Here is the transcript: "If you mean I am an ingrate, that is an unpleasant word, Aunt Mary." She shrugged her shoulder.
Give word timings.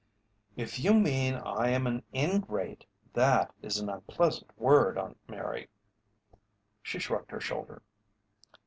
"If 0.55 0.79
you 0.79 0.95
mean 0.95 1.35
I 1.35 1.67
am 1.69 1.85
an 1.85 2.01
ingrate, 2.11 2.87
that 3.13 3.53
is 3.61 3.77
an 3.77 3.87
unpleasant 3.87 4.49
word, 4.59 4.97
Aunt 4.97 5.17
Mary." 5.27 5.69
She 6.81 6.97
shrugged 6.97 7.29
her 7.29 7.39
shoulder. 7.39 7.83